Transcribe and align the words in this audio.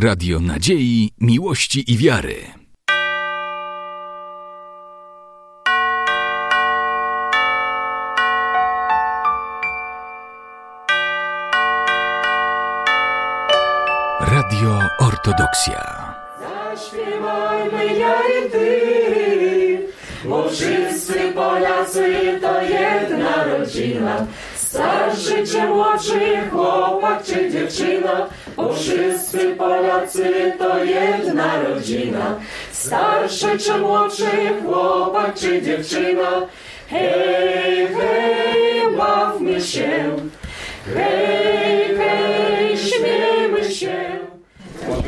Radio 0.00 0.40
Nadziei, 0.40 1.10
Miłości 1.20 1.92
i 1.92 1.96
Wiary. 1.96 2.36
Radio 14.20 14.80
Ortodoksja. 14.98 16.14
Zaśpiewajmy 16.40 17.98
ja 17.98 18.14
i 18.14 18.50
ty, 18.50 19.88
bo 20.24 20.50
wszyscy 20.50 21.32
Polacy 21.34 22.38
to 22.40 22.62
jedna 22.62 23.44
rodzina. 23.44 24.26
Starszy 24.56 25.46
czy 25.46 25.66
młodszy, 25.66 26.20
chłopak 26.50 27.24
czy 27.24 27.50
dziewczyna, 27.50 28.26
bo 28.58 28.72
wszyscy 28.72 29.54
Polacy 29.54 30.52
to 30.58 30.84
jedna 30.84 31.62
rodzina. 31.62 32.40
Starszy 32.72 33.58
czy 33.58 33.78
młodszy, 33.78 34.30
chłopak 34.64 35.34
czy 35.34 35.62
dziewczyna, 35.62 36.46
hej, 36.88 37.88
hej, 37.94 38.96
bawmy 38.96 39.60
się, 39.60 40.16
hej, 40.94 41.96
hej, 41.96 42.76
śmiejmy 42.78 43.74
się. 43.74 44.17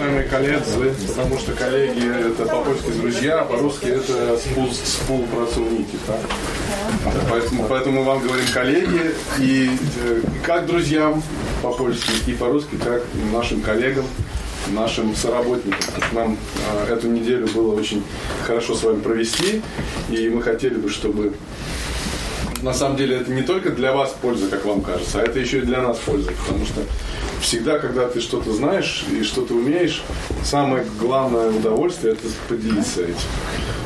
Уважаемые 0.01 0.29
коллеги, 0.31 0.95
потому 1.09 1.39
что 1.39 1.53
коллеги 1.53 2.27
это 2.27 2.47
по-польски 2.47 2.89
друзья, 2.89 3.41
а 3.41 3.45
по-русски 3.45 3.85
это 3.85 4.39
спул, 4.39 4.71
спулпрацовники. 4.73 5.99
Так? 6.07 6.21
Поэтому, 7.29 7.67
поэтому 7.69 7.99
мы 7.99 8.07
вам 8.07 8.21
говорим 8.21 8.47
коллеги 8.51 9.15
и 9.39 9.69
э, 10.03 10.23
как 10.43 10.65
друзьям 10.65 11.23
по-польски, 11.61 12.13
и 12.27 12.33
по-русски 12.33 12.77
как 12.83 13.03
нашим 13.31 13.61
коллегам, 13.61 14.07
нашим 14.71 15.15
соработникам. 15.15 15.85
Нам 16.13 16.39
э, 16.89 16.95
эту 16.95 17.09
неделю 17.09 17.47
было 17.49 17.75
очень 17.75 18.03
хорошо 18.47 18.75
с 18.75 18.83
вами 18.83 19.01
провести, 19.01 19.61
и 20.09 20.31
мы 20.31 20.41
хотели 20.41 20.77
бы, 20.77 20.89
чтобы 20.89 21.35
на 22.63 22.73
самом 22.73 22.97
деле 22.97 23.17
это 23.17 23.31
не 23.31 23.43
только 23.43 23.69
для 23.69 23.93
вас 23.93 24.17
польза, 24.23 24.49
как 24.49 24.65
вам 24.65 24.81
кажется, 24.81 25.21
а 25.21 25.25
это 25.25 25.39
еще 25.39 25.59
и 25.59 25.63
для 25.63 25.83
нас 25.83 25.99
польза, 25.99 26.33
потому 26.47 26.65
что 26.65 26.81
всегда, 27.41 27.79
когда 27.79 28.09
ты 28.09 28.21
что-то 28.21 28.53
знаешь 28.53 29.05
и 29.13 29.23
что-то 29.23 29.55
умеешь, 29.55 30.03
самое 30.45 30.85
главное 30.99 31.51
удовольствие– 31.51 32.13
это 32.15 32.23
поделиться 32.49 33.03
этим. 33.03 33.17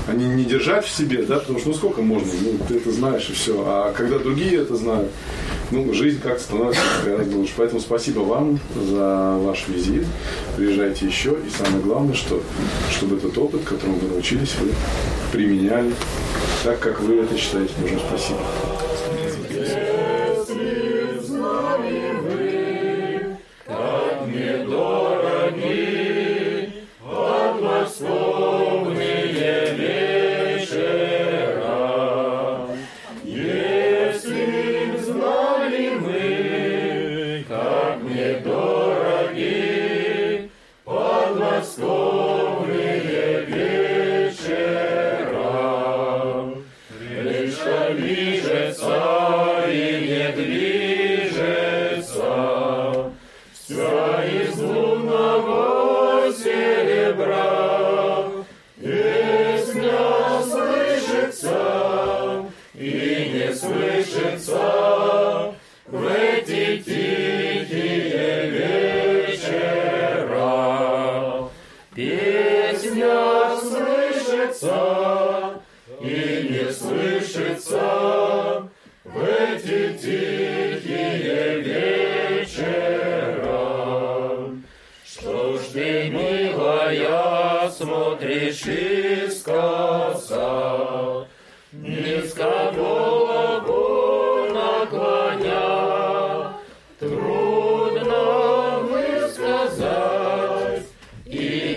А 0.06 0.12
не, 0.12 0.26
не 0.26 0.44
держать 0.44 0.84
в 0.84 0.94
себе, 0.94 1.22
да, 1.22 1.38
потому 1.38 1.58
что 1.58 1.68
ну 1.68 1.74
сколько 1.74 2.02
можно, 2.02 2.30
ну 2.42 2.58
ты 2.68 2.76
это 2.76 2.92
знаешь 2.92 3.30
и 3.30 3.32
все. 3.32 3.64
А 3.66 3.92
когда 3.92 4.18
другие 4.18 4.60
это 4.60 4.76
знают, 4.76 5.10
ну, 5.70 5.92
жизнь 5.92 6.20
как-то 6.20 6.42
становится 6.42 6.82
гораздо 7.04 7.36
лучше. 7.36 7.52
Поэтому 7.56 7.80
спасибо 7.80 8.20
вам 8.20 8.60
за 8.74 9.36
ваш 9.38 9.66
визит. 9.68 10.06
Приезжайте 10.56 11.06
еще. 11.06 11.30
И 11.46 11.50
самое 11.50 11.82
главное, 11.82 12.14
что, 12.14 12.42
чтобы 12.90 13.16
этот 13.16 13.36
опыт, 13.38 13.64
которому 13.64 13.98
вы 13.98 14.08
научились, 14.08 14.54
вы 14.60 14.70
применяли 15.32 15.92
так, 16.62 16.78
как 16.80 17.00
вы 17.00 17.16
это 17.16 17.36
считаете 17.36 17.72
нужным. 17.80 18.00
Спасибо. 18.08 18.40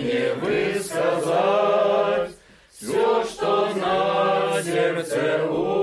Не 0.08 0.32
высказать 0.36 2.30
все, 2.72 3.24
что 3.24 3.74
на 3.74 4.62
сердце 4.62 5.46
у 5.50 5.77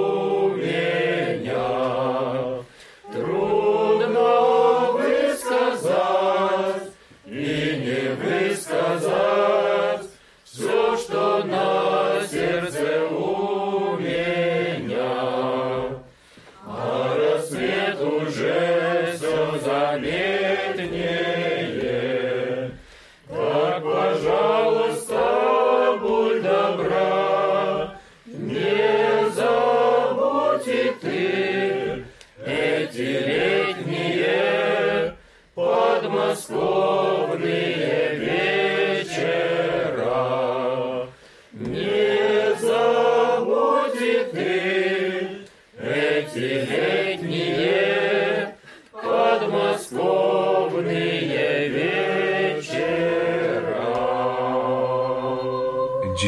ti 30.65 31.34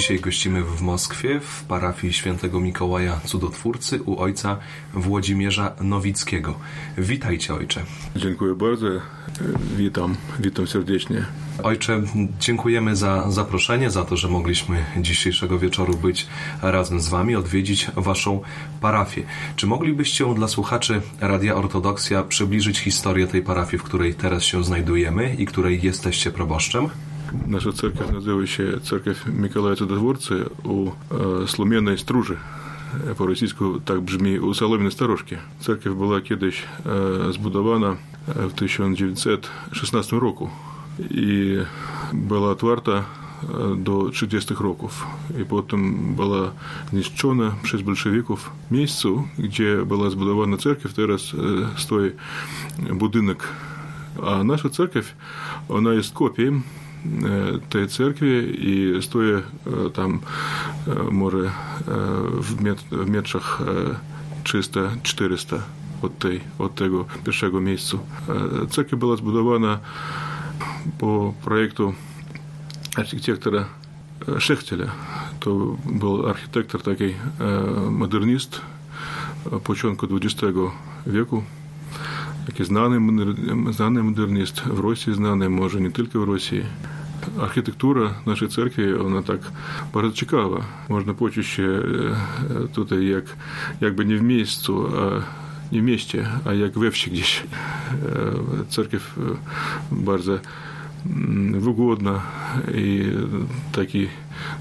Dzisiaj 0.08 0.20
gościmy 0.20 0.64
w 0.64 0.82
Moskwie 0.82 1.40
w 1.40 1.64
parafii 1.64 2.14
świętego 2.14 2.60
Mikołaja 2.60 3.20
Cudotwórcy 3.26 4.04
u 4.04 4.20
ojca 4.20 4.58
Włodzimierza 4.94 5.76
Nowickiego. 5.82 6.60
Witajcie 6.98 7.54
ojcze. 7.54 7.84
Dziękuję 8.16 8.56
bardzo. 8.56 8.88
Witam, 9.78 10.16
witam 10.40 10.68
serdecznie. 10.68 11.26
Ojcze, 11.64 12.02
dziękujemy 12.40 12.96
za 12.96 13.32
zaproszenie, 13.32 13.92
za 13.92 14.04
to, 14.06 14.18
że 14.18 14.28
mogliśmy 14.28 14.86
dzisiejszego 14.98 15.60
wieczoru 15.60 15.94
być 15.98 16.28
razem 16.62 17.00
z 17.00 17.10
Wami, 17.10 17.36
odwiedzić 17.36 17.88
Waszą 17.96 18.42
parafię. 18.82 19.24
Czy 19.56 19.68
moglibyście 19.68 20.34
dla 20.36 20.48
słuchaczy 20.48 21.02
Radia 21.22 21.56
Ortodoksja 21.56 22.24
przybliżyć 22.24 22.80
historię 22.80 23.28
tej 23.28 23.42
parafii, 23.42 23.80
w 23.80 23.84
której 23.84 24.14
teraz 24.14 24.44
się 24.44 24.64
znajdujemy 24.64 25.36
i 25.36 25.46
której 25.46 25.80
jesteście 25.84 26.32
proboszczem? 26.32 26.90
Наша 27.47 27.73
церковь 27.73 28.13
називається 28.13 28.81
Церковь 28.85 29.17
Миколая 29.27 29.77
Чудотворця 29.77 30.35
у 30.65 30.89
Слом'яної 31.47 31.99
стружі. 31.99 32.35
По-російську 33.17 33.81
так 33.85 34.03
бжмі 34.03 34.39
у 34.39 34.55
Соломіної 34.55 34.91
сторожки. 34.91 35.39
Церковь 35.61 35.95
була 35.95 36.21
кидись 36.21 36.65
збудована 37.29 37.97
в 38.27 38.53
1916 38.55 40.13
року 40.13 40.51
і 41.11 41.59
була 42.13 42.49
отварта 42.49 43.05
до 43.77 44.01
30-х 44.01 44.65
років. 44.65 45.07
І 45.41 45.45
потім 45.45 46.15
була 46.15 46.53
знищена 46.91 47.55
przez 47.65 47.83
большевиків 47.83 48.51
місцю, 48.71 49.25
де 49.39 49.77
була 49.77 50.11
збудована 50.11 50.57
церковь, 50.57 50.93
зараз 50.97 51.35
стоїть 51.79 52.15
будинок. 52.79 53.49
А 54.23 54.45
наша 54.45 54.69
церковь, 54.69 55.13
вона 55.69 55.95
є 55.95 56.03
копією 56.15 56.63
tej 57.70 57.88
cerkwi 57.88 58.26
i 58.70 59.02
stoję 59.02 59.42
tam 59.94 60.20
może 61.12 61.52
w, 62.42 62.62
met, 62.62 62.82
w 62.82 63.10
metrach 63.10 63.62
300-400 64.44 65.60
od, 66.02 66.20
tej, 66.20 66.42
od 66.60 66.76
tego 66.76 67.06
pierwszego 67.24 67.62
miejsca. 67.62 67.98
Cerkiew 68.70 69.00
była 69.00 69.16
zbudowana 69.16 69.80
po 70.98 71.34
projektu 71.44 71.94
architektora 72.96 73.66
Шехтеля. 74.40 74.92
To 75.40 75.78
był 75.86 76.30
architektor 76.30 76.82
taki 76.82 77.14
modernist 77.92 78.62
początku 79.64 80.08
XX 80.16 80.58
wieku. 81.08 81.44
Taki 82.48 82.66
znany, 82.66 83.00
znany 83.74 84.04
modernist 84.04 84.62
w 84.62 84.80
Rosji, 84.80 85.14
znany 85.14 85.50
może 85.50 85.82
nie 85.82 85.92
tylko 85.92 86.20
w 86.20 86.24
Rosji. 86.24 86.64
Architektura 87.42 88.14
naszej 88.26 88.50
cerkwi, 88.50 88.94
ona 88.94 89.22
tak 89.22 89.40
bardzo 89.94 90.12
ciekawa. 90.12 90.64
Można 90.90 91.14
poczuć 91.14 91.48
się 91.48 91.84
tutaj 92.74 93.08
jak, 93.08 93.26
jakby 93.82 94.06
nie 94.06 94.18
w 94.18 94.22
miejscu, 94.22 94.88
a 94.88 95.24
nie 95.72 95.82
w 95.82 95.84
mieście, 95.84 96.28
a 96.46 96.54
jak 96.54 96.80
we 96.80 96.92
wsi 96.92 97.12
gdzieś. 97.12 97.44
Cerkiew 98.70 99.20
bardzo 99.92 100.40
wygodna 101.52 102.22
i 102.74 103.12
taki 103.72 104.08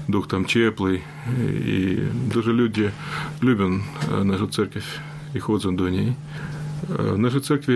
duch 0.09 0.27
tam 0.27 0.45
ciepły 0.45 1.01
i 1.65 1.97
dużo 2.33 2.51
ludzi 2.51 2.83
lubią 3.41 3.79
naszą 4.25 4.47
cerkiew 4.47 4.99
i 5.35 5.39
chodzą 6.81 6.97
do 6.97 7.03
niej. 7.03 7.15
W 7.15 7.19
naszej 7.19 7.41
cerkwi 7.41 7.73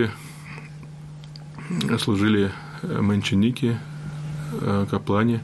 służyli 1.98 2.48
męczeniki, 3.02 3.70
kapłani. 4.90 5.38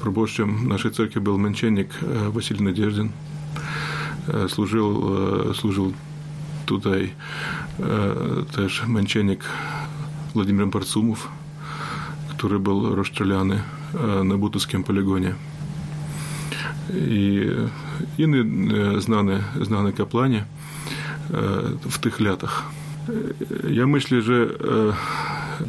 Proboszczem 0.00 0.68
naszej 0.68 0.90
cerkwi 0.90 1.20
był 1.20 1.38
męczennik 1.38 1.88
Wasilij 2.32 2.62
Nadеждин. 2.62 3.08
Służył, 4.48 5.10
służył 5.54 5.92
tutaj 6.66 7.12
też 8.52 8.86
męczennik 8.86 9.44
Władimir 10.34 10.70
Parcumow, 10.70 11.28
który 12.28 12.58
był 12.58 12.94
rozstrzelany 12.94 13.62
na 14.24 14.38
butowskim 14.38 14.84
poligonie. 14.84 15.34
I 16.94 17.46
inni 18.18 18.68
znane, 19.62 19.92
kapłani 21.28 21.78
w 21.90 21.98
tych 21.98 22.20
latach. 22.20 22.64
Ja 23.70 23.86
myślę, 23.86 24.22
że 24.22 24.46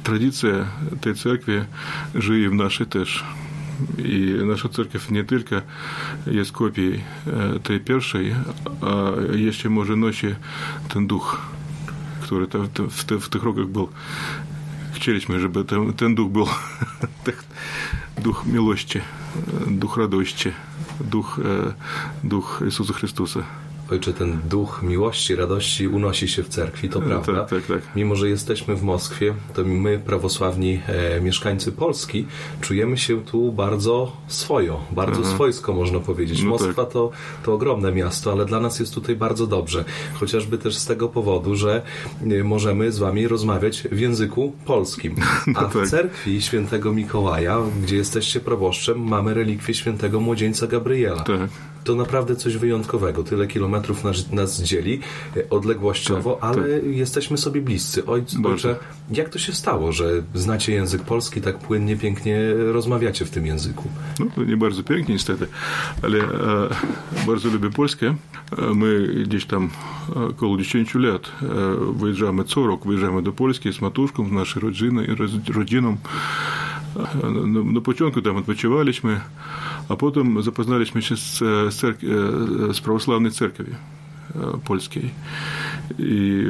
tradycja 0.03 0.49
tej 1.01 1.15
cerkwi 1.15 1.51
żyje 2.15 2.49
w 2.49 2.53
naszej 2.53 2.87
też. 2.87 3.23
I 3.97 4.35
nasza 4.45 4.69
cerkiew 4.69 5.11
nie 5.11 5.23
tylko 5.23 5.55
jest 6.27 6.51
kopią 6.51 6.81
tej 7.63 7.79
pierwszej, 7.79 8.35
a 8.81 9.11
jeszcze 9.35 9.69
może 9.69 9.95
nosi 9.95 10.27
ten 10.89 11.07
duch, 11.07 11.41
który 12.21 12.47
w, 12.89 13.03
te, 13.03 13.19
w 13.19 13.29
tych 13.29 13.43
rokach 13.43 13.67
był. 13.67 13.89
Chcieliśmy, 14.93 15.39
żeby 15.39 15.65
ten, 15.65 15.93
ten 15.93 16.15
duch 16.15 16.31
był 16.31 16.47
duch 18.17 18.45
miłości, 18.45 18.99
duch 19.67 19.97
radości, 19.97 20.51
duch, 21.01 21.39
duch 22.23 22.61
Jezusa 22.65 22.93
Chrystusa. 22.93 23.39
Ojcze, 23.91 24.13
ten 24.13 24.39
duch 24.49 24.83
miłości, 24.83 25.35
radości 25.35 25.87
unosi 25.87 26.27
się 26.27 26.43
w 26.43 26.49
cerkwi, 26.49 26.89
to 26.89 27.01
prawda. 27.01 27.33
Tak, 27.33 27.49
tak, 27.49 27.65
tak. 27.65 27.95
Mimo, 27.95 28.15
że 28.15 28.29
jesteśmy 28.29 28.75
w 28.75 28.83
Moskwie, 28.83 29.33
to 29.53 29.63
my, 29.63 29.99
prawosławni 29.99 30.81
e, 30.87 31.21
mieszkańcy 31.21 31.71
Polski, 31.71 32.25
czujemy 32.61 32.97
się 32.97 33.25
tu 33.25 33.51
bardzo 33.51 34.17
swojo, 34.27 34.81
bardzo 34.91 35.21
Aha. 35.23 35.31
swojsko, 35.33 35.73
można 35.73 35.99
powiedzieć. 35.99 36.43
No 36.43 36.49
Moskwa 36.49 36.83
tak. 36.83 36.93
to, 36.93 37.11
to 37.43 37.53
ogromne 37.53 37.91
miasto, 37.91 38.31
ale 38.31 38.45
dla 38.45 38.59
nas 38.59 38.79
jest 38.79 38.93
tutaj 38.93 39.15
bardzo 39.15 39.47
dobrze. 39.47 39.85
Chociażby 40.13 40.57
też 40.57 40.77
z 40.77 40.85
tego 40.85 41.09
powodu, 41.09 41.55
że 41.55 41.81
e, 42.21 42.43
możemy 42.43 42.91
z 42.91 42.99
wami 42.99 43.27
rozmawiać 43.27 43.81
w 43.91 43.99
języku 43.99 44.53
polskim. 44.65 45.15
A 45.55 45.61
no 45.61 45.69
w 45.69 45.73
tak. 45.73 45.87
cerkwi 45.87 46.41
świętego 46.41 46.93
Mikołaja, 46.93 47.57
gdzie 47.83 47.95
jesteście 47.95 48.39
proboszczem, 48.39 49.07
mamy 49.07 49.33
relikwię 49.33 49.73
świętego 49.73 50.19
młodzieńca 50.19 50.67
Gabriela. 50.67 51.23
To 51.83 51.95
naprawdę 51.95 52.35
coś 52.35 52.57
wyjątkowego. 52.57 53.23
Tyle 53.23 53.47
kilometrów 53.47 54.03
nas, 54.03 54.31
nas 54.31 54.61
dzieli 54.61 54.99
e, 55.37 55.49
odległościowo, 55.49 56.33
tak, 56.33 56.43
ale 56.43 56.79
tak. 56.79 56.89
jesteśmy 56.89 57.37
sobie 57.37 57.61
bliscy. 57.61 58.05
Ojcze, 58.05 58.37
ojcze, 58.45 58.75
jak 59.11 59.29
to 59.29 59.39
się 59.39 59.53
stało, 59.53 59.91
że 59.91 60.23
znacie 60.35 60.73
język 60.73 61.01
polski, 61.01 61.41
tak 61.41 61.59
płynnie, 61.59 61.97
pięknie 61.97 62.53
rozmawiacie 62.53 63.25
w 63.25 63.29
tym 63.29 63.45
języku? 63.45 63.89
No, 64.19 64.25
to 64.35 64.43
nie 64.43 64.57
bardzo 64.57 64.83
pięknie 64.83 65.13
niestety, 65.13 65.47
ale 66.03 66.19
e, 66.19 66.25
bardzo 67.27 67.49
lubię 67.49 67.69
polskie. 67.69 68.15
E, 68.57 68.73
my 68.73 69.07
gdzieś 69.27 69.45
tam 69.45 69.69
około 70.15 70.57
10 70.57 70.95
lat 70.95 71.31
e, 71.41 71.45
wyjeżdżamy 71.93 72.43
co 72.43 72.67
rok, 72.67 72.85
wyjeżdżamy 72.85 73.21
do 73.21 73.31
Polski 73.31 73.73
z 73.73 73.81
matuszką, 73.81 74.27
z 74.27 74.31
naszej 74.31 74.61
rodziną, 74.61 75.01
rodziną. 75.53 75.97
Na, 77.23 77.63
na 77.73 77.81
początku 77.81 78.21
tam 78.21 78.37
odpoczywaliśmy, 78.37 79.19
a 79.89 79.95
potem 79.95 80.43
zapoznaliśmy 80.43 81.01
się 81.01 81.17
z, 81.17 81.37
z, 81.73 81.99
z 82.77 82.79
православной 82.81 83.31
церковью 83.31 83.75
польskiej 84.65 85.09
i 85.99 86.47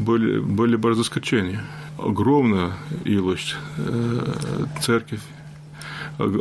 byli, 0.00 0.40
byli 0.40 0.78
bardzo 0.78 1.02
zaskoczeni. 1.02 1.56
Ogromna 1.98 2.70
ilość 3.04 3.56
cerkiew, 4.80 5.20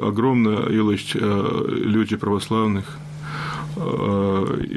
ogromna 0.01 0.59
ilość 0.69 1.18
ludzi 1.69 2.18
prawosławnych, 2.18 2.97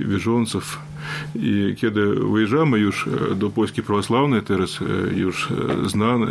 wierzących, 0.09 0.79
I 1.35 1.75
kiedy 1.77 2.15
wyjeżdżamy 2.15 2.79
już 2.79 3.09
do 3.37 3.51
Polski 3.51 3.83
Prawosławnej, 3.83 4.43
teraz 4.43 4.81
już 5.15 5.49
znane 5.87 6.27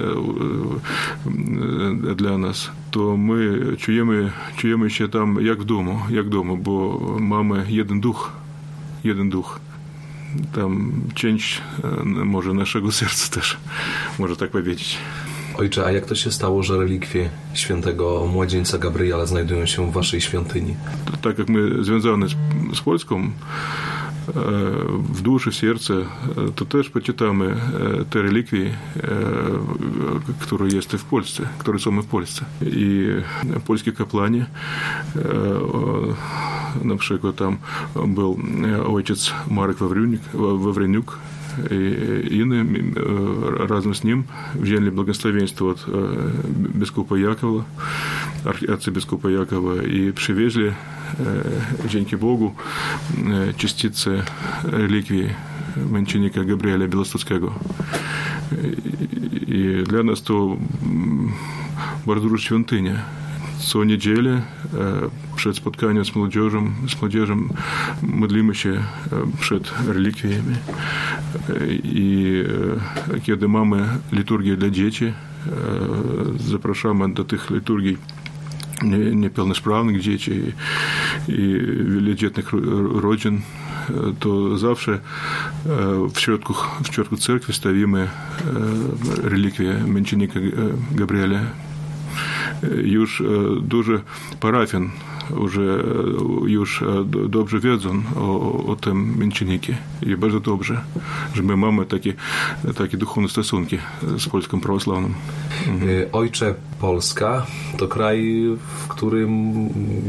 dla 2.16 2.38
nas, 2.38 2.72
to 2.92 3.18
my 3.18 3.60
czujemy, 3.78 4.32
czujemy 4.58 4.90
się 4.90 5.10
tam 5.10 5.38
jak 5.42 5.62
w 5.62 5.66
domu, 5.66 6.00
jak 6.10 6.26
w 6.26 6.30
domu, 6.30 6.58
bo 6.58 7.00
mamy 7.20 7.66
jeden 7.70 8.00
duch, 8.00 8.32
jeden 9.04 9.30
duch. 9.30 9.60
Tam 10.54 10.92
część 11.14 11.62
może 12.06 12.54
naszego 12.54 12.92
serca 12.92 13.36
też, 13.36 13.58
można 14.20 14.36
tak 14.36 14.50
powiedzieć. 14.50 14.98
Ojcze, 15.58 15.86
a 15.86 15.92
jak 15.92 16.06
to 16.06 16.16
się 16.16 16.32
stało, 16.32 16.64
że 16.64 16.78
relikwie 16.78 17.30
świętego 17.54 18.28
młodzieńca 18.32 18.78
Gabriela 18.78 19.26
znajdują 19.26 19.66
się 19.66 19.92
w 19.92 19.94
waszej 19.94 20.22
świątyni? 20.22 20.76
Tak 21.22 21.38
jak 21.38 21.50
my 21.50 21.84
związane 21.84 22.28
z, 22.28 22.36
z 22.74 22.82
Polską, 22.82 23.32
w 25.14 25.22
duszy, 25.22 25.52
serce, 25.52 25.94
to 26.56 26.66
też 26.66 26.90
poczytamy 26.90 27.56
te 28.10 28.22
relikwie, 28.22 28.72
które 30.40 30.68
jest 30.68 30.92
w 30.92 31.04
Polsce, 31.04 31.44
które 31.58 31.80
są 31.80 32.02
w 32.02 32.06
Polsce. 32.06 32.46
I 32.62 33.08
polskie 33.66 33.92
kapłani, 33.92 34.46
na 36.84 36.96
przykład 36.96 37.36
tam 37.36 37.58
był 38.08 38.40
ojciec 38.88 39.34
Marek 39.52 39.78
Wawreniuk, 40.34 41.20
и 41.70 42.28
Инны 42.32 42.66
разом 43.68 43.94
с 43.94 44.04
ним 44.04 44.26
взяли 44.56 44.90
благословенство 44.90 45.72
от 45.72 45.88
бискупа 46.76 47.16
Якова, 47.16 47.66
арцебискупа 48.46 49.28
Якова, 49.28 49.82
и 49.84 50.12
привезли, 50.12 50.76
dzięki 51.88 52.18
Bogu, 52.18 52.56
частицы 53.58 54.24
реликвии 54.64 55.30
męczennika 55.76 56.44
Gabriela 56.44 56.88
Bielostockiego. 56.88 57.54
I 59.48 59.84
dla 59.88 60.04
nas 60.04 60.22
to 60.22 60.58
bardzo 62.08 62.30
duża 62.30 62.44
świątynia. 62.44 63.00
Co 63.60 63.84
niedzielę 63.84 64.42
przed 65.36 65.58
spotkaniem 65.58 66.06
z 66.06 66.16
młodzieżą, 66.16 66.72
z 66.90 67.02
młodzieżą 67.02 67.50
modlimy 68.02 68.56
się 68.56 68.84
przed 69.40 69.74
relikwiami 69.88 70.56
i 71.84 72.44
kiedy 73.24 73.48
mamy 73.48 73.88
liturgię 74.12 74.58
dla 74.58 74.70
dzieci, 74.70 75.14
zapraszamy 76.40 77.14
do 77.14 77.24
tych 77.24 77.50
liturgii 77.50 77.98
niepełnosprawnych 79.16 80.02
dzieci 80.02 80.32
i 81.28 81.60
wielodzietnych 81.86 82.54
rodzin, 83.02 83.42
to 84.20 84.58
zawsze 84.58 85.00
w 86.14 86.20
środku, 86.20 86.54
w 86.84 86.94
środku 86.94 87.18
cerkwi 87.18 87.54
stawimy 87.54 88.10
relikwię 89.24 89.84
męczennika 89.88 90.40
Gabriela. 90.92 91.40
Już 92.84 93.24
dużo 93.62 93.94
parafian 94.40 94.90
уже 95.37 95.85
już 96.47 96.85
dobrze 97.29 97.61
wiedzą 97.61 98.03
o, 98.17 98.65
o 98.67 98.77
tym 98.77 99.17
męczenniku 99.17 99.73
i 100.03 100.17
bardzo 100.17 100.41
dobrze, 100.41 100.81
że 101.35 101.43
my 101.43 101.57
mamy 101.57 101.87
takie, 101.87 102.15
takie 102.77 102.97
duchowne 102.97 103.29
stosunki 103.29 103.79
z 104.19 104.29
Polską 104.29 104.61
Prawosławną. 104.61 105.09
Mhm. 105.69 106.07
Ojcze, 106.13 106.55
Polska 106.81 107.47
to 107.77 107.89
kraj, 107.89 108.45
w 108.79 108.89
którym 108.89 109.53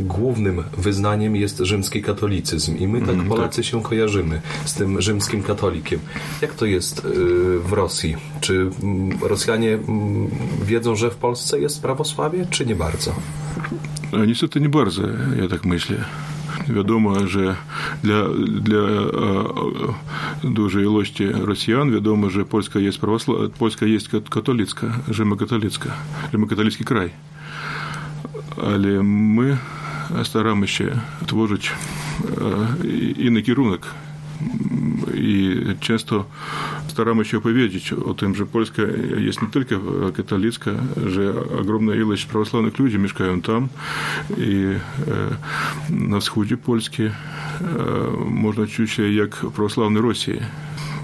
głównym 0.07 0.63
wyznaniem 0.77 1.36
jest 1.36 1.57
rzymski 1.57 2.01
katolicyzm 2.01 2.77
i 2.77 2.88
my 2.88 3.00
tak 3.01 3.19
Mhm, 3.19 3.29
Polacy 3.29 3.63
się 3.63 3.83
kojarzymy 3.83 4.41
z 4.65 4.74
tym 4.74 5.01
rzymskim 5.01 5.43
katolikiem. 5.43 6.00
Jak 6.41 6.53
to 6.53 6.65
jest 6.65 7.05
y, 7.05 7.59
w 7.59 7.74
Rosji? 7.74 8.15
Czy 8.41 8.69
mm, 8.83 9.17
Rosjanie 9.21 9.74
mm, 9.74 10.29
wiedzą, 10.63 10.95
że 10.95 11.12
w 11.12 11.15
Polsce 11.15 11.59
jest 11.59 11.81
prawosławie, 11.81 12.45
czy 12.50 12.65
nie 12.65 12.75
bardzo? 12.75 13.15
А 14.12 14.25
Niestety 14.25 14.61
nie 14.61 14.68
bardzo, 14.68 15.02
ja 15.42 15.49
tak 15.50 15.64
myślę. 15.64 15.96
Wiadomo, 16.68 17.26
że 17.26 17.56
dla, 18.02 18.14
dla 18.61 18.78
e, 18.78 20.50
dużej 20.50 20.82
ilości 20.82 21.26
Rosjan 21.32 21.92
wiadomo, 21.92 22.30
że 22.30 22.44
Polska 22.44 22.78
jest 22.78 22.99
prawosła- 23.00 23.49
Polska 23.58 23.87
jest 23.87 24.08
kat- 24.08 24.28
katolicka, 24.28 24.87
rzymokatolicka, 25.11 25.88
rzymokatolicki 26.32 26.84
kraj. 26.84 27.11
Ale 28.62 29.02
my 29.02 29.56
staramy 30.25 30.68
się 30.68 31.00
tworzyć 31.26 31.68
e, 31.70 32.87
inny 33.23 33.42
kierunek 33.42 33.87
i 36.94 36.96
często 36.96 37.02
staramy 37.02 37.24
się 37.24 37.38
opowiedzieć 37.38 37.92
o 37.92 38.14
tym, 38.14 38.34
że 38.34 38.46
Polska 38.46 38.82
jest 39.16 39.42
nie 39.42 39.48
tylko 39.48 39.74
katolicka, 40.16 40.70
że 41.06 41.34
ogromna 41.60 41.94
ilość 41.94 42.26
prawosławnych 42.26 42.78
ludzi 42.78 42.98
mieszkają 42.98 43.40
tam 43.40 43.68
i 44.38 44.76
e, 45.08 46.06
na 46.08 46.20
wschodzie 46.20 46.56
Polski 46.56 47.02
e, 47.02 47.12
można 48.30 48.66
czuć 48.66 48.90
się 48.90 49.02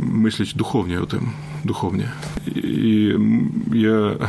myśleć 0.00 0.54
duchownie 0.54 1.00
o 1.00 1.06
tym, 1.06 1.26
duchownie. 1.64 2.08
I 2.56 3.12
m, 3.14 3.50
ja 3.72 3.90
e, 3.90 4.28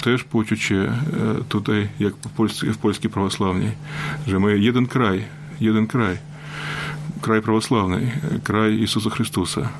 теж 0.00 0.22
почучи 0.22 0.92
tutaj, 1.48 1.88
як 1.98 2.14
в 2.62 2.76
польській 2.76 3.08
православній, 3.08 3.72
що 4.28 4.40
ми 4.40 4.58
єдин 4.58 4.86
край, 4.86 5.24
єдин 5.60 5.86
край, 5.86 6.18
край 7.20 7.40
православний, 7.40 8.12
край 8.42 8.76
Ісуса 8.76 9.10
Христуса. 9.10 9.70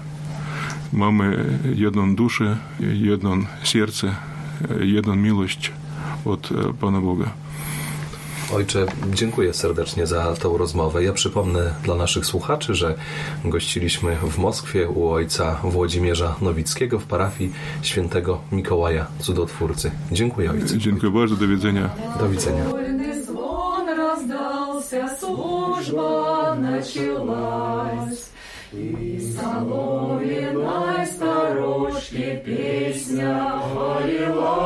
Mamy 0.93 1.59
jedną 1.75 2.17
duszę, 2.17 2.57
jedno 2.81 3.39
serce, 3.63 4.17
jedną 4.81 5.15
miłość 5.15 5.73
od 6.25 6.53
Pana 6.81 7.01
Boga. 7.01 7.33
Ojcze, 8.54 8.86
dziękuję 9.14 9.54
serdecznie 9.54 10.08
za 10.08 10.36
tą 10.36 10.58
rozmowę. 10.58 11.04
Ja 11.04 11.14
przypomnę 11.14 11.74
dla 11.84 11.96
naszych 11.96 12.26
słuchaczy, 12.26 12.76
że 12.76 12.96
gościliśmy 13.46 14.16
w 14.16 14.38
Moskwie 14.38 14.90
u 14.90 15.10
ojca 15.10 15.60
Włodzimierza 15.64 16.36
Nowickiego 16.42 17.00
w 17.00 17.04
parafii 17.04 17.54
świętego 17.82 18.42
Mikołaja 18.52 19.08
Cudotwórcy. 19.20 19.92
Dziękuję 20.12 20.52
ojcu. 20.52 20.78
Dziękuję 20.78 21.12
bardzo, 21.12 21.36
do 21.36 21.48
widzenia. 21.48 21.90
Do 22.20 22.30
widzenia. 22.30 22.64
Вольный 22.64 23.24
звон 23.24 23.88
раздался, 23.98 25.18
служба 25.20 26.56
началась. 26.56 28.30
И 28.74 29.20
соломенной 29.36 31.06
сторожке 31.08 32.42
песня 32.46 33.62
полилась. 33.74 34.59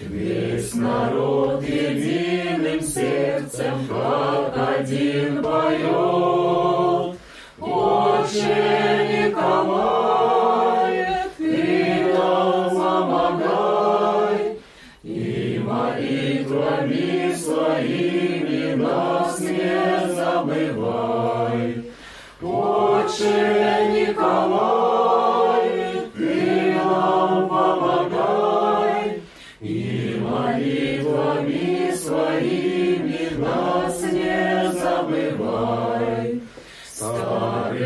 Весь 0.00 0.74
народ 0.74 1.62
единым 1.62 2.80
сердцем, 2.80 3.88
как 3.88 4.78
один 4.78 5.42
поет. 5.42 7.16
Отче 7.58 8.87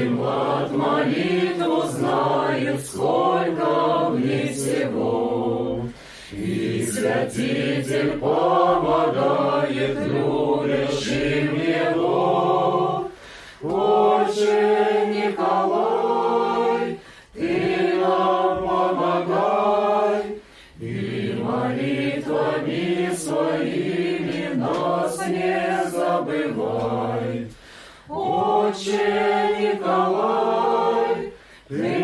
Млад 0.09 0.71
молитву 0.73 1.83
знает, 1.89 2.85
сколько 2.85 4.11
в 4.11 4.21
ней 4.21 4.53
всего. 4.53 5.85
И 6.33 6.87
святитель 6.91 8.19
помогает 8.19 9.99
любящим 10.07 11.62
Amen. 31.73 32.02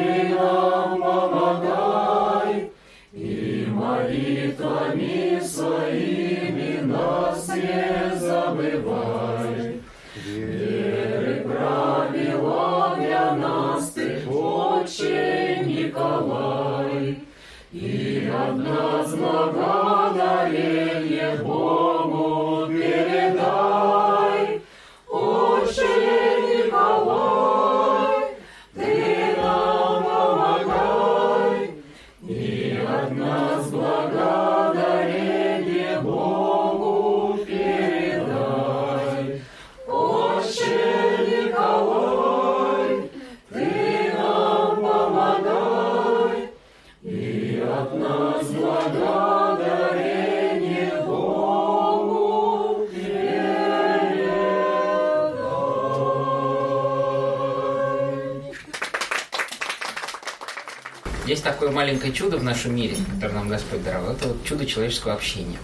Такое 61.69 61.85
маленькое 61.85 62.13
чудо 62.15 62.39
в 62.39 62.45
нашем 62.45 62.75
мире, 62.75 62.97
которое 63.15 63.35
нам 63.35 63.49
Господь 63.49 63.85
даровал. 63.85 64.13
Это 64.13 64.29
вот 64.29 64.43
чудо 64.45 64.65
человеческого 64.65 65.13
общения. 65.13 65.59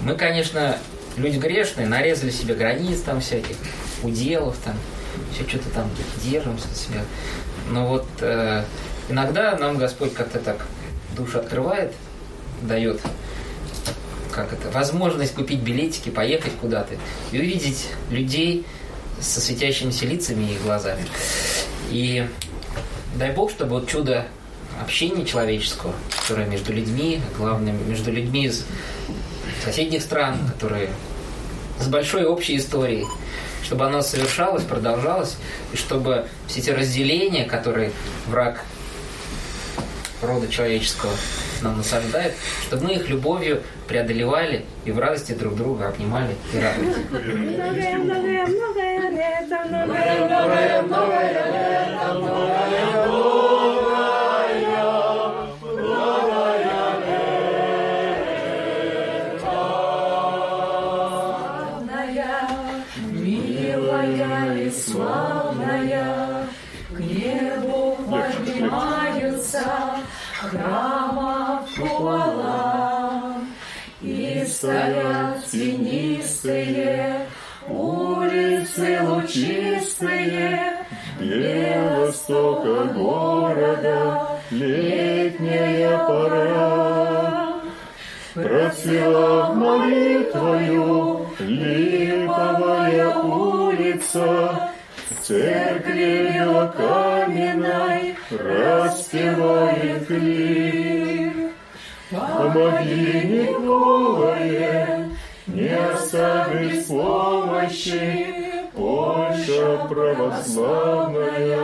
Мы, 0.00 0.14
конечно, 0.14 0.78
люди 1.16 1.38
грешные, 1.38 1.88
нарезали 1.88 2.30
себе 2.30 2.54
границ 2.54 3.00
там 3.00 3.20
всяких, 3.20 3.56
уделов 4.04 4.56
там, 4.64 4.76
все 5.34 5.48
что-то 5.48 5.70
там 5.70 5.90
держимся 6.22 6.68
себя. 6.72 7.02
Но 7.70 7.88
вот 7.88 8.06
э, 8.20 8.62
иногда 9.08 9.56
нам 9.56 9.76
Господь 9.76 10.14
как-то 10.14 10.38
так 10.38 10.64
душу 11.16 11.40
открывает, 11.40 11.92
дает 12.62 13.00
как 14.30 14.52
это, 14.52 14.70
возможность 14.70 15.34
купить 15.34 15.60
билетики, 15.60 16.10
поехать 16.10 16.52
куда-то 16.60 16.94
и 17.32 17.40
увидеть 17.40 17.88
людей 18.10 18.64
со 19.20 19.40
светящимися 19.40 20.06
лицами 20.06 20.52
и 20.52 20.58
глазами. 20.62 21.04
И 21.90 22.24
дай 23.16 23.32
Бог, 23.32 23.50
чтобы 23.50 23.80
вот 23.80 23.88
чудо 23.88 24.28
общения 24.80 25.24
человеческого, 25.24 25.92
которое 26.20 26.46
между 26.46 26.72
людьми, 26.72 27.20
главное, 27.36 27.72
между 27.72 28.10
людьми 28.12 28.46
из 28.46 28.64
соседних 29.64 30.02
стран, 30.02 30.38
которые 30.52 30.90
с 31.80 31.86
большой 31.86 32.24
общей 32.24 32.56
историей, 32.56 33.06
чтобы 33.62 33.86
оно 33.86 34.02
совершалось, 34.02 34.64
продолжалось, 34.64 35.36
и 35.72 35.76
чтобы 35.76 36.26
все 36.46 36.60
эти 36.60 36.70
разделения, 36.70 37.44
которые 37.44 37.92
враг 38.26 38.64
рода 40.22 40.48
человеческого 40.48 41.12
нам 41.62 41.76
насаждает, 41.78 42.34
чтобы 42.66 42.84
мы 42.84 42.94
их 42.94 43.08
любовью 43.08 43.62
преодолевали 43.86 44.64
и 44.84 44.90
в 44.90 44.98
радости 44.98 45.32
друг 45.32 45.56
друга 45.56 45.88
обнимали 45.88 46.34
и 46.52 46.58
радовались. 46.58 46.96
Тенистые 76.48 77.26
улицы 77.68 78.98
лучистые, 79.02 80.72
Белостока 81.20 82.84
города, 82.94 84.28
летняя 84.50 85.98
пора. 86.06 87.54
Процвела 88.34 89.52
молитвою 89.52 91.26
липовая 91.38 93.14
улица, 93.16 94.70
Церкви 95.22 96.32
белокаменной 96.34 98.16
распевает 98.30 100.06
клир. 100.06 101.32
Помоги, 102.10 103.48
Николае, 103.48 105.07
не 105.48 105.70
без 106.52 106.84
помощи, 106.86 108.26
Польша 108.74 109.86
православная 109.88 111.58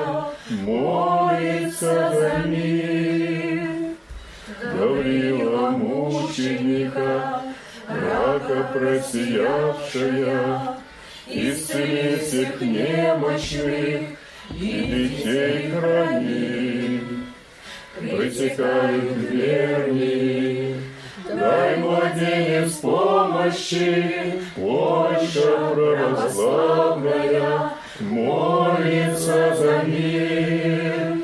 молится 0.50 2.12
за 2.12 2.48
мир. 2.48 3.94
Гаврила 4.76 5.70
мученика, 5.70 7.42
рака 7.88 8.58
просиявшая, 8.72 10.44
Исцели 11.26 12.16
всех 12.16 12.60
немощных 12.60 14.18
и 14.50 15.10
детей 15.20 15.70
храни. 15.70 17.00
Притекают 17.98 19.16
верни, 19.30 20.53
дай 21.38 21.76
младенец 21.76 22.72
помощи, 22.74 24.40
Польша 24.56 25.70
православная 25.74 27.72
молится 28.00 29.54
за 29.54 29.82
мир. 29.84 31.18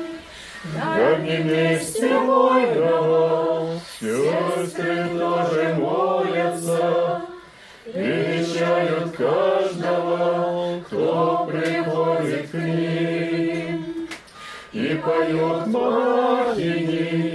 Как 0.73 1.19
не 1.21 1.37
вместе 1.37 2.17
воинов, 2.19 3.81
сестры 3.99 5.09
тоже 5.17 5.75
молятся, 5.79 7.21
величают 7.85 9.15
каждого, 9.15 10.81
кто 10.87 11.49
приходит 11.51 12.49
к 12.51 12.53
ним. 12.53 14.07
И 14.73 15.01
поет 15.03 15.67
монахини, 15.67 17.30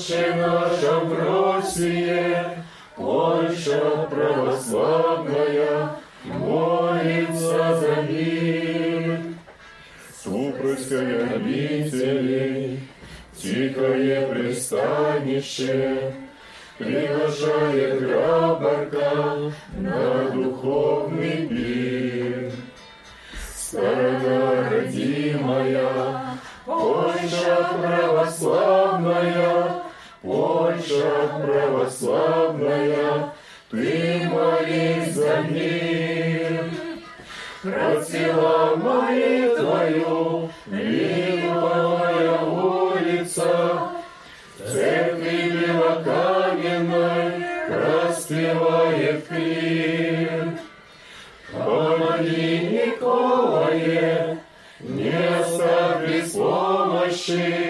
Отче 0.00 0.34
наш 0.34 0.82
Амвросие, 0.82 2.64
Польша 2.96 4.08
православная, 4.10 5.90
молится 6.24 7.76
за 7.76 8.02
мир. 8.08 9.20
Супружская 10.24 11.34
обители, 11.34 12.80
тихое 13.36 14.26
пристанище, 14.28 16.14
Приглашает 16.78 18.00
грабарка 18.00 19.52
на 19.76 20.30
духовный 20.30 21.46
пир. 21.46 22.52
Сторона 23.54 24.70
родимая, 24.70 26.38
Польша 26.64 27.68
православная, 27.82 29.89
Польша 30.22 31.40
православная, 31.42 33.32
Ты 33.70 34.28
молись 34.28 35.14
за 35.14 35.42
мир. 35.48 36.70
Процвела 37.62 38.76
молитвою 38.76 40.50
Липовая 40.66 42.38
улица, 42.40 43.92
Церкви 44.58 45.50
белокаменной 45.58 47.44
Распевает 47.68 49.26
клир. 49.26 50.58
Помоги, 51.52 52.84
Николае, 52.84 54.38
Не 54.80 55.14
оставь 55.40 56.08
без 56.08 56.30
помощи, 56.32 57.69